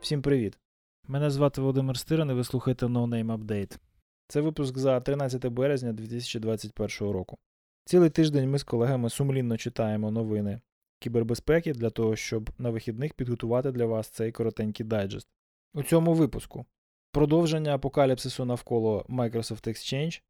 [0.00, 0.58] Всім привіт!
[1.08, 3.78] Мене звати Володимир Стирин і ви слухаєте No Name Update.
[4.28, 7.38] Це випуск за 13 березня 2021 року.
[7.84, 10.60] Цілий тиждень ми з колегами сумлінно читаємо новини
[10.98, 15.28] кібербезпеки для того, щоб на вихідних підготувати для вас цей коротенький дайджест.
[15.74, 16.66] У цьому випуску
[17.12, 20.22] продовження апокаліпсису навколо Microsoft Exchange.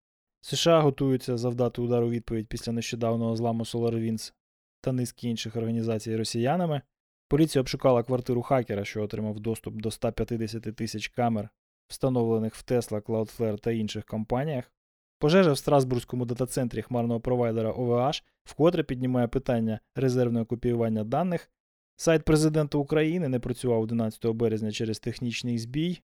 [0.45, 4.33] США готуються завдати удар у відповідь після нещодавнього зламу SolarWinds
[4.81, 6.83] та низки інших організацій росіянами.
[7.29, 11.49] Поліція обшукала квартиру хакера, що отримав доступ до 150 тисяч камер,
[11.89, 14.73] встановлених в Tesla, Cloudflare та інших компаніях.
[15.19, 21.51] Пожежа в Страсбурзькому дата-центрі хмарного провайдера OVH вкотре піднімає питання резервного копіювання даних.
[21.97, 26.01] Сайт президента України не працював 11 березня через технічний збій.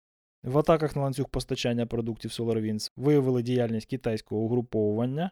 [0.44, 5.32] В атаках на ланцюг постачання продуктів SolarWinds виявили діяльність китайського угруповування.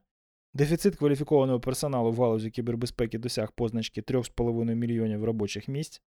[0.54, 6.02] Дефіцит кваліфікованого персоналу в галузі кібербезпеки досяг позначки 3,5 мільйонів робочих місць.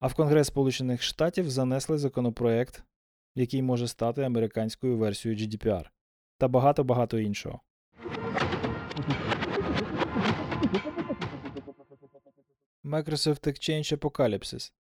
[0.00, 2.84] А в Конгрес Сполучених Штатів занесли законопроект,
[3.34, 5.84] який може стати американською версією GDPR
[6.38, 7.60] та багато-багато іншого.
[12.84, 14.72] Microsoft Exchange Apocalypse.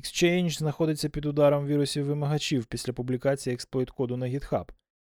[0.00, 4.68] Exchange знаходиться під ударом вірусів вимагачів після публікації експлойт коду на GitHub.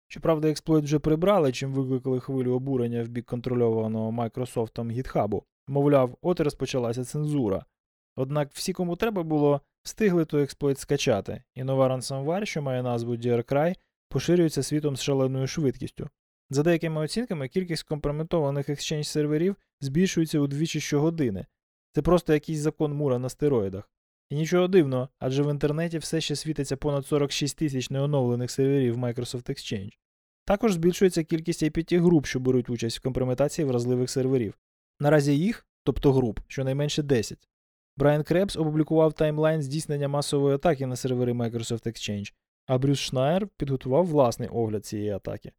[0.09, 5.43] Щоправда, експлойт вже прибрали, чим викликали хвилю обурення в бік контрольованого Microsoft GitHub.
[5.69, 7.65] Мовляв, от і розпочалася цензура.
[8.17, 13.17] Однак всі, кому треба було, встигли той експлойт скачати, і нова ransomware, що має назву
[13.17, 13.75] DearCry,
[14.09, 16.09] поширюється світом з шаленою швидкістю.
[16.51, 21.47] За деякими оцінками, кількість компрометованих Exchange серверів збільшується удвічі щогодини.
[21.93, 23.91] Це просто якийсь закон Мура на стероїдах.
[24.31, 29.51] І нічого дивного, адже в інтернеті все ще світиться понад 46 тисяч неоновлених серверів Microsoft
[29.51, 29.93] Exchange.
[30.45, 34.59] Також збільшується кількість APT груп, що беруть участь в компрометації вразливих серверів.
[35.01, 37.49] Наразі їх, тобто груп, щонайменше 10.
[37.97, 42.33] Брайан Кребс опублікував timeline здійснення масової атаки на сервери Microsoft Exchange,
[42.67, 45.53] а Брюс Шнайер підготував власний огляд цієї атаки.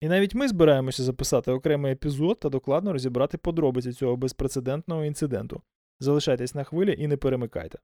[0.00, 5.62] І навіть ми збираємося записати окремий епізод та докладно розібрати подробиці цього безпрецедентного інциденту.
[6.00, 7.78] Залишайтесь на хвилі і не перемикайте.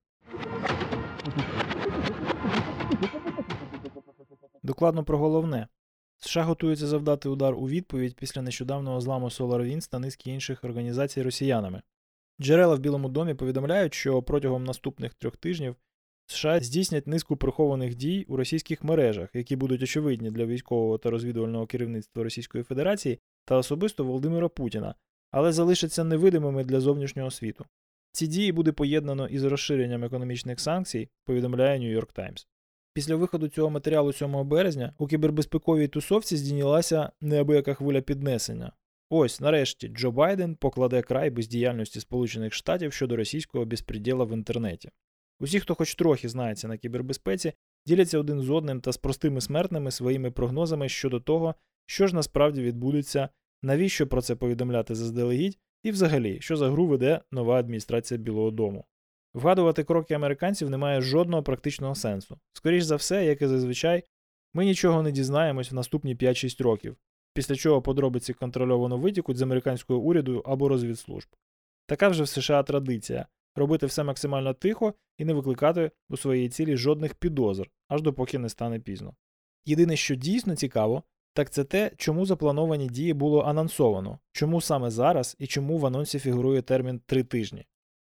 [4.62, 5.68] Докладно про головне.
[6.16, 11.82] США готуються завдати удар у відповідь після нещодавнього зламу SolarWinds та низки інших організацій росіянами.
[12.40, 15.76] Джерела в Білому домі повідомляють, що протягом наступних трьох тижнів
[16.26, 21.66] США здійснять низку прихованих дій у російських мережах, які будуть очевидні для військового та розвідувального
[21.66, 24.94] керівництва Російської Федерації та особисто Володимира Путіна,
[25.30, 27.64] але залишаться невидимими для зовнішнього світу.
[28.12, 32.46] Ці дії буде поєднано із розширенням економічних санкцій, повідомляє York Times.
[32.92, 38.72] Після виходу цього матеріалу 7 березня у кібербезпековій тусовці здійнялася неабияка хвиля піднесення.
[39.10, 44.90] Ось, нарешті, Джо Байден покладе край бездіяльності Сполучених Штатів щодо російського безпреділа в інтернеті.
[45.40, 47.52] Усі, хто хоч трохи знається на кібербезпеці,
[47.86, 51.54] діляться один з одним та з простими смертними своїми прогнозами щодо того,
[51.86, 53.28] що ж насправді відбудеться,
[53.62, 58.84] навіщо про це повідомляти заздалегідь, і взагалі, що за гру веде нова адміністрація Білого Дому.
[59.34, 62.38] Вгадувати кроки американців немає жодного практичного сенсу.
[62.52, 64.04] Скоріше за все, як і зазвичай,
[64.54, 66.96] ми нічого не дізнаємось в наступні 5-6 років,
[67.34, 71.28] після чого подробиці контрольовано витікуть з американського уряду або розвідслужб.
[71.86, 73.26] Така вже в США традиція
[73.56, 78.48] робити все максимально тихо і не викликати у своїй цілі жодних підозр, аж допоки не
[78.48, 79.14] стане пізно.
[79.64, 81.02] Єдине, що дійсно цікаво,
[81.32, 86.18] так це те, чому заплановані дії було анонсовано, чому саме зараз і чому в анонсі
[86.18, 87.66] фігурує термін три тижні.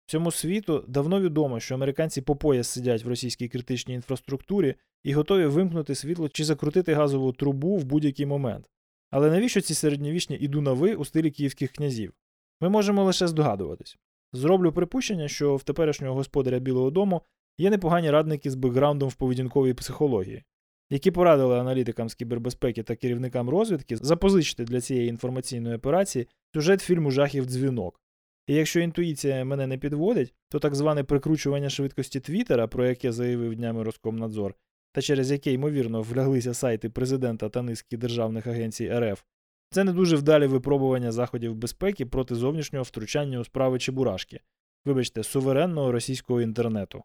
[0.07, 5.47] Всьому світу давно відомо, що американці по пояс сидять в російській критичній інфраструктурі і готові
[5.47, 8.71] вимкнути світло чи закрутити газову трубу в будь-який момент.
[9.11, 12.13] Але навіщо ці середньовічні іду на ви у стилі київських князів?
[12.61, 13.97] Ми можемо лише здогадуватись.
[14.33, 17.23] Зроблю припущення, що в теперішнього господаря Білого Дому
[17.59, 20.45] є непогані радники з бекграундом в поведінковій психології,
[20.91, 27.11] які порадили аналітикам з кібербезпеки та керівникам розвідки запозичити для цієї інформаційної операції сюжет фільму
[27.11, 28.01] жахів дзвінок.
[28.47, 33.55] І якщо інтуїція мене не підводить, то так зване прикручування швидкості Твіттера, про яке заявив
[33.55, 34.55] днями Роскомнадзор,
[34.93, 39.23] та через яке, ймовірно, вляглися сайти президента та низки державних агенцій РФ,
[39.71, 44.41] це не дуже вдалі випробування заходів безпеки проти зовнішнього втручання у справи Чебурашки,
[44.85, 47.05] вибачте, суверенного російського інтернету.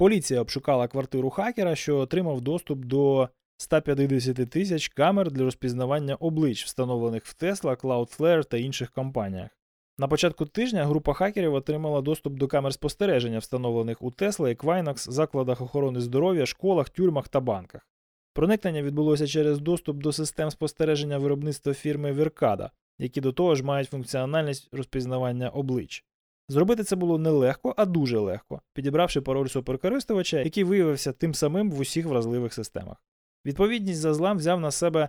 [0.00, 7.26] Поліція обшукала квартиру хакера, що отримав доступ до 150 тисяч камер для розпізнавання облич, встановлених
[7.26, 9.50] в Tesla, Cloudflare та інших компаніях.
[9.98, 15.60] На початку тижня група хакерів отримала доступ до камер спостереження, встановлених у Tesla, Equinox, закладах
[15.60, 17.88] охорони здоров'я, школах, тюрмах та банках.
[18.34, 23.90] Проникнення відбулося через доступ до систем спостереження виробництва фірми Веркада, які до того ж мають
[23.90, 26.04] функціональність розпізнавання облич.
[26.50, 31.70] Зробити це було не легко, а дуже легко, підібравши пароль суперкористувача, який виявився тим самим
[31.70, 33.04] в усіх вразливих системах.
[33.46, 35.08] Відповідність за злам взяв на себе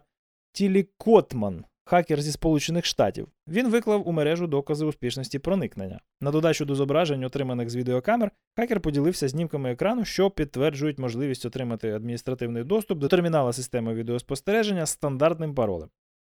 [0.51, 3.27] Тілі Котман, хакер зі Сполучених Штатів.
[3.47, 5.99] Він виклав у мережу докази успішності проникнення.
[6.21, 11.91] На додачу до зображень, отриманих з відеокамер, хакер поділився знімками екрану, що підтверджують можливість отримати
[11.91, 15.89] адміністративний доступ до термінала системи відеоспостереження з стандартним паролем.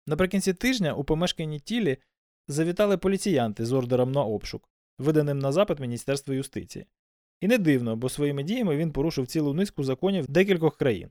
[0.06, 1.96] Наприкінці тижня у помешканні тілі
[2.48, 6.86] завітали поліціянти з ордером на обшук, виданим на запит Міністерства юстиції.
[7.40, 11.10] І не дивно, бо своїми діями він порушив цілу низку законів декількох країн.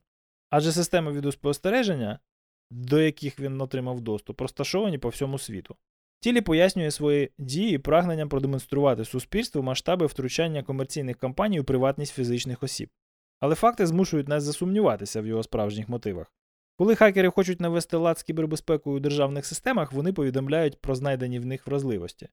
[0.50, 2.20] Адже системи відеоспостереження,
[2.72, 5.76] до яких він отримав доступ, розташовані по всьому світу.
[6.20, 12.90] Тілі пояснює свої дії прагненням продемонструвати суспільству масштаби втручання комерційних компаній у приватність фізичних осіб.
[13.40, 16.34] Але факти змушують нас засумніватися в його справжніх мотивах.
[16.78, 21.46] Коли хакери хочуть навести лад з кібербезпекою у державних системах, вони повідомляють про знайдені в
[21.46, 22.30] них вразливості.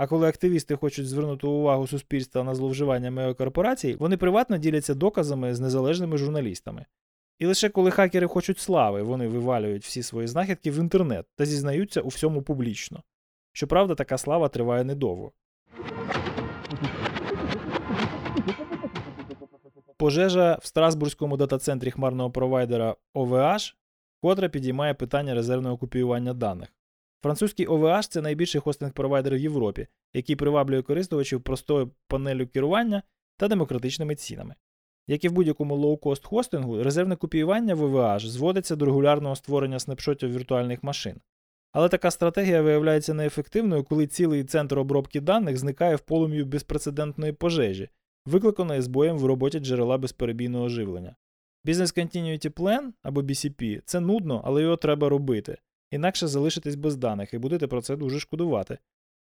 [0.00, 5.60] А коли активісти хочуть звернути увагу суспільства на зловживання меокорпорацій, вони приватно діляться доказами з
[5.60, 6.86] незалежними журналістами.
[7.38, 12.00] І лише коли хакери хочуть слави, вони вивалюють всі свої знахідки в інтернет та зізнаються
[12.00, 13.02] у всьому публічно.
[13.52, 15.32] Щоправда, така слава триває недовго.
[19.96, 23.74] Пожежа в Страсбурзькому дата-центрі хмарного провайдера OVH
[24.20, 26.68] котре підіймає питання резервного копіювання даних.
[27.22, 33.02] Французький OVH це найбільший хостинг-провайдер в Європі, який приваблює користувачів простою панелю керування
[33.36, 34.54] та демократичними цінами.
[35.06, 40.32] Як і в будь-якому лоу-кост хостингу, резервне копіювання в OVH зводиться до регулярного створення снапшотів
[40.32, 41.20] віртуальних машин.
[41.72, 47.88] Але така стратегія виявляється неефективною, коли цілий центр обробки даних зникає в полум'ю безпрецедентної пожежі,
[48.26, 51.16] викликаної збоєм в роботі джерела безперебійного живлення.
[51.66, 55.58] Business Continuity Plan або BCP це нудно, але його треба робити,
[55.90, 58.78] інакше залишитись без даних і будете про це дуже шкодувати.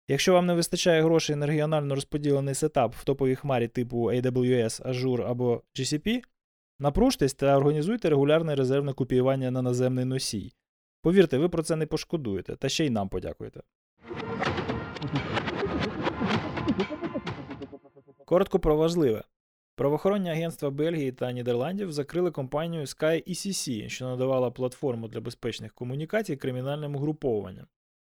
[0.09, 5.31] Якщо вам не вистачає грошей на регіонально розподілений сетап в топовій хмарі типу AWS, Azure
[5.31, 6.23] або GCP,
[6.79, 10.53] напружтесь та організуйте регулярне резервне копіювання на наземний носій.
[11.03, 13.61] Повірте, ви про це не пошкодуєте, та ще й нам подякуєте.
[18.25, 19.25] Коротко про важливе.
[19.79, 26.37] Правоохоронні агентства Бельгії та Нідерландів закрили компанію Sky ECC, що надавала платформу для безпечних комунікацій
[26.37, 27.67] кримінальним угруповуванням.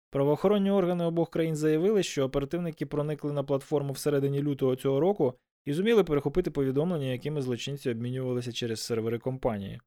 [0.10, 5.34] Правоохоронні органи обох країн заявили, що оперативники проникли на платформу всередині лютого цього року
[5.66, 9.82] і зуміли перехопити повідомлення, якими злочинці обмінювалися через сервери компанії.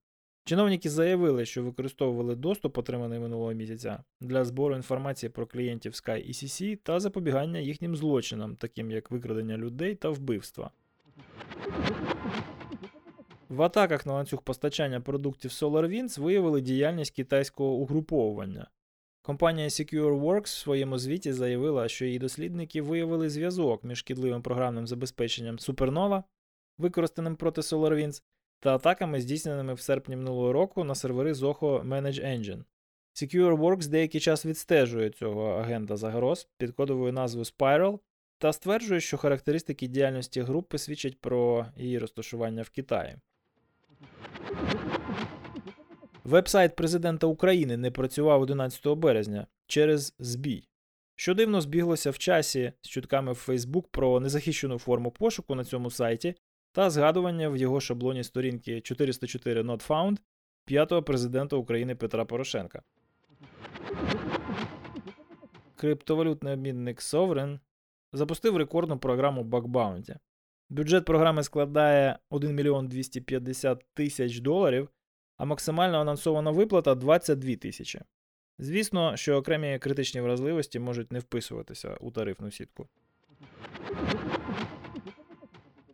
[0.44, 6.78] Чиновники заявили, що використовували доступ, отриманий минулого місяця, для збору інформації про клієнтів Sky ECC
[6.82, 10.70] та запобігання їхнім злочинам, таким як викрадення людей та вбивства.
[13.48, 18.70] В атаках на ланцюг постачання продуктів SolarWinds виявили діяльність китайського угруповування.
[19.22, 25.56] Компанія SecureWorks в своєму звіті заявила, що її дослідники виявили зв'язок між шкідливим програмним забезпеченням
[25.56, 26.22] Supernova,
[26.78, 28.22] використаним проти SolarWinds,
[28.60, 32.64] та атаками, здійсненими в серпні минулого року на сервери Zoho Manage Engine.
[33.14, 37.98] SecureWorks деякий час відстежує цього агента загроз під кодовою назвою Spiral
[38.44, 43.16] та стверджує, що характеристики діяльності групи свідчать про її розташування в Китаї.
[46.24, 50.68] Вебсайт президента України не працював 11 березня через збій.
[51.16, 55.90] Що дивно збіглося в часі з чутками в Facebook про незахищену форму пошуку на цьому
[55.90, 56.34] сайті
[56.72, 60.18] та згадування в його шаблоні сторінки 404 Not Found
[60.64, 62.82] п'ятого президента України Петра Порошенка.
[65.76, 67.58] Криптовалютний обмінник Sovereign
[68.14, 70.16] запустив рекордну програму Bounty.
[70.68, 74.88] Бюджет програми складає 1 мільйон 250 тисяч доларів,
[75.36, 78.00] а максимально анонсована виплата 22 тисячі.
[78.58, 82.88] Звісно, що окремі критичні вразливості можуть не вписуватися у тарифну сітку.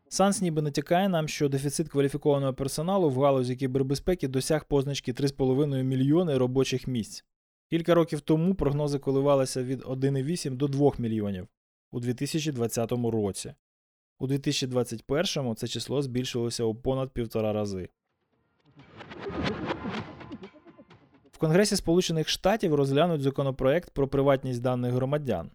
[0.08, 6.38] Санс ніби натякає нам, що дефіцит кваліфікованого персоналу в галузі кібербезпеки досяг позначки 3,5 мільйони
[6.38, 7.24] робочих місць.
[7.70, 11.48] Кілька років тому прогнози коливалися від 1,8 до 2 мільйонів
[11.90, 13.54] у 2020 році.
[14.18, 17.88] У 2021 це число збільшилося у понад півтора рази.
[21.32, 25.50] В Конгресі Сполучених Штатів розглянуть законопроект про приватність даних громадян.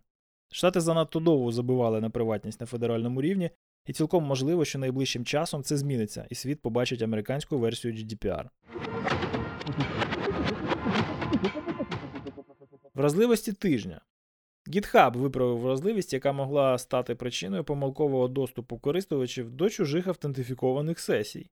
[0.51, 3.49] Штати занадто довго забивали на приватність на федеральному рівні,
[3.85, 8.49] і цілком можливо, що найближчим часом це зміниться, і світ побачить американську версію GDPR.
[12.93, 14.01] Вразливості тижня.
[14.67, 21.49] GitHub виправив вразливість, яка могла стати причиною помилкового доступу користувачів до чужих автентифікованих сесій.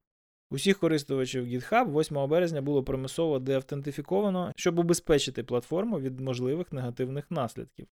[0.51, 7.88] Усіх користувачів GitHub 8 березня було примусово деавтентифіковано, щоб убезпечити платформу від можливих негативних наслідків.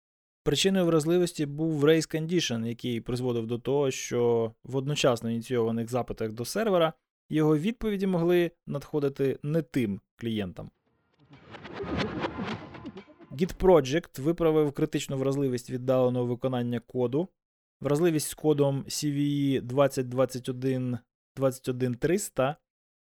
[0.44, 6.46] Причиною вразливості був race condition, який призводив до того, що в одночасно ініційованих запитах до
[6.46, 6.94] сервера
[7.30, 10.70] його відповіді могли надходити не тим клієнтам.
[13.32, 17.28] Git Project виправив критичну вразливість віддаленого виконання коду.
[17.82, 20.98] Вразливість з кодом CVE 2021
[21.36, 22.56] 21300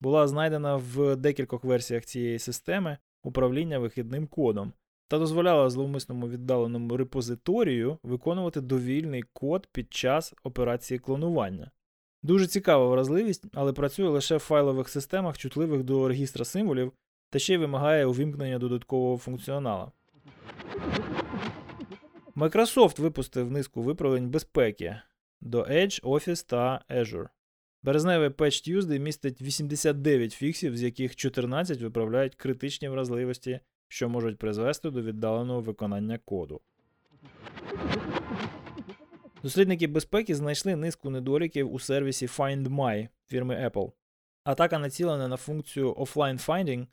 [0.02, 4.74] була знайдена в декількох версіях цієї системи управління вихідним кодом
[5.08, 11.72] та дозволяла зловмисному віддаленому репозиторію виконувати довільний код під час операції клонування.
[12.24, 16.92] Дуже цікава вразливість, але працює лише в файлових системах, чутливих до регістра символів,
[17.30, 19.92] та ще й вимагає увімкнення додаткового функціонала.
[22.36, 25.02] Microsoft випустив низку виправлень безпеки
[25.42, 27.28] до Edge, Office та Azure.
[27.84, 34.90] Березневий Patch Tuesday містить 89 фіксів, з яких 14 виправляють критичні вразливості, що можуть призвести
[34.90, 36.62] до віддаленого виконання коду.
[39.44, 43.92] Дослідники безпеки знайшли низку недоліків у сервісі FindMy фірми Apple.
[44.44, 46.88] Атака націлена на функцію Offline Finding,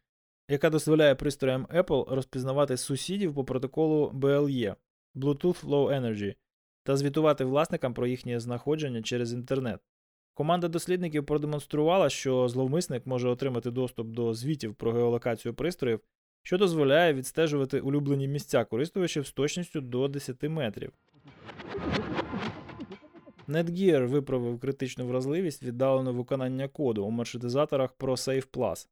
[0.49, 4.75] яка дозволяє пристроям Apple розпізнавати сусідів по протоколу BLE
[5.15, 6.35] Bluetooth Low Energy
[6.83, 9.81] та звітувати власникам про їхнє знаходження через інтернет.
[10.35, 16.01] Команда дослідників продемонструвала, що зловмисник може отримати доступ до звітів про геолокацію пристроїв,
[16.43, 20.93] що дозволяє відстежувати улюблені місця користувачів з точністю до 10 метрів.
[23.49, 28.89] Netgear виправив критичну вразливість віддаленого виконання коду у маршрутизаторах ProSafe Plus.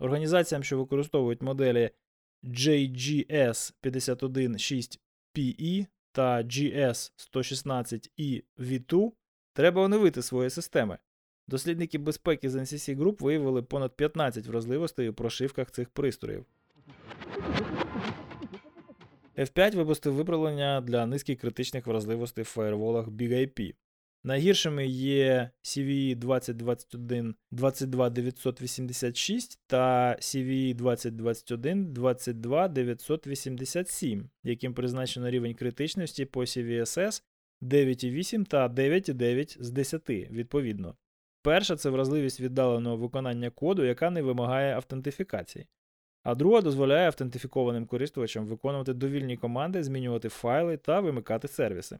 [0.00, 1.90] Організаціям, що використовують моделі
[2.44, 9.12] JGS 516PE та GS 116E V2,
[9.52, 10.98] треба оновити свої системи.
[11.48, 16.44] Дослідники безпеки з NCC Group виявили понад 15 вразливостей у прошивках цих пристроїв.
[19.36, 23.74] F5 випустив виправлення для низки критичних вразливостей в фаєрволах BigIP.
[24.24, 37.22] Найгіршими є CVE 2021 22986 та CVE 2021 22987, яким призначено рівень критичності по CVSS
[37.62, 40.96] 9,8 та 9,9 з 10 відповідно.
[41.42, 45.66] Перша це вразливість віддаленого виконання коду, яка не вимагає автентифікації.
[46.22, 51.98] А друга дозволяє автентифікованим користувачам виконувати довільні команди, змінювати файли та вимикати сервіси.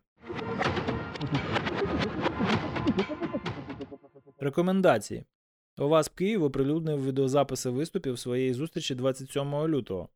[4.42, 5.24] Рекомендації.
[5.78, 10.08] ОВАСП Київ оприлюднив відеозаписи виступів своєї зустрічі 27 лютого.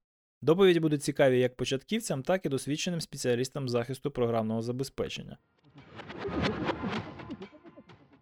[0.43, 5.39] Доповіді будуть цікаві як початківцям, так і досвідченим спеціалістам захисту програмного забезпечення.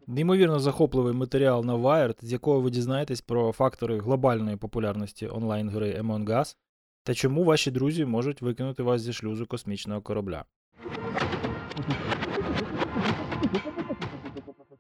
[0.07, 6.25] Неймовірно захопливий матеріал на Wired, з якого ви дізнаєтесь про фактори глобальної популярності онлайн-гри Among
[6.25, 6.57] Us
[7.03, 10.45] та чому ваші друзі можуть викинути вас зі шлюзу космічного корабля.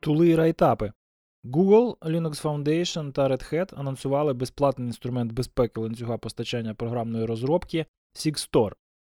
[0.00, 0.92] Тули і райтапи.
[1.44, 8.72] Google, Linux Foundation та Red Hat анонсували безплатний інструмент безпеки ланцюга постачання програмної розробки SigStore.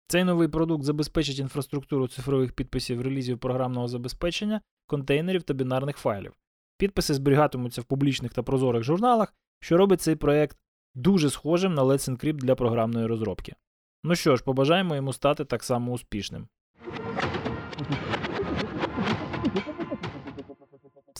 [0.07, 6.33] Цей новий продукт забезпечить інфраструктуру цифрових підписів релізів програмного забезпечення, контейнерів та бінарних файлів.
[6.79, 10.59] Підписи зберігатимуться в публічних та прозорих журналах, що робить цей проект
[10.95, 13.55] дуже схожим на Let's Encrypt для програмної розробки.
[14.05, 16.49] Ну що ж, побажаємо йому стати так само успішним.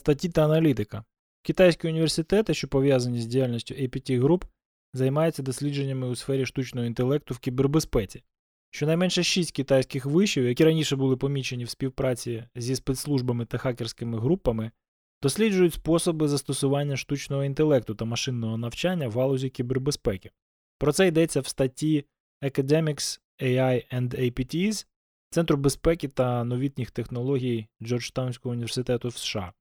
[0.03, 1.05] Статті та аналітика.
[1.43, 4.45] Китайські університети, що пов'язані з діяльністю APT Group,
[4.93, 8.23] займаються дослідженнями у сфері штучного інтелекту в кібербезпеці.
[8.71, 14.71] Щонайменше шість китайських вишів, які раніше були помічені в співпраці зі спецслужбами та хакерськими групами,
[15.23, 20.31] досліджують способи застосування штучного інтелекту та машинного навчання в галузі кібербезпеки.
[20.79, 22.05] Про це йдеться в статті
[22.43, 24.87] Academics AI and APTs
[25.31, 29.53] Центру безпеки та новітніх технологій Джорджтаунського університету в США.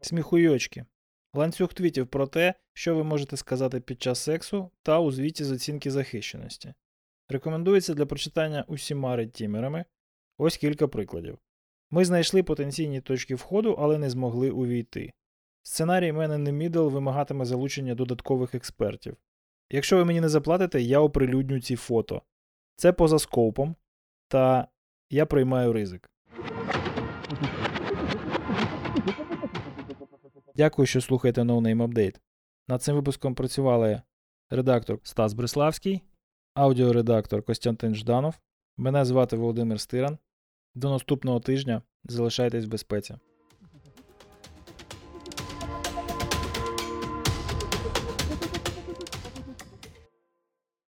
[0.00, 0.84] Сміхуйочки.
[1.34, 5.52] Ланцюг твітів про те, що ви можете сказати під час сексу, та у звіті з
[5.52, 6.74] оцінки захищеності.
[7.28, 9.84] Рекомендується для прочитання усіма редтімерами.
[10.38, 11.38] Ось кілька прикладів.
[11.90, 15.12] Ми знайшли потенційні точки входу, але не змогли увійти.
[15.62, 19.16] Сценарій in the Middle вимагатиме залучення додаткових експертів.
[19.70, 22.22] Якщо ви мені не заплатите, я оприлюдню ці фото.
[22.76, 23.76] Це поза скопом,
[24.28, 24.68] та
[25.10, 26.10] я приймаю ризик.
[30.56, 32.16] Дякую, що слухаєте No Name Update.
[32.68, 34.02] Над цим випуском працювали
[34.50, 36.02] редактор Стас Бриславський,
[36.54, 38.34] аудіоредактор Костянтин Жданов.
[38.76, 40.18] Мене звати Володимир Стиран.
[40.74, 43.14] До наступного тижня залишайтесь в безпеці.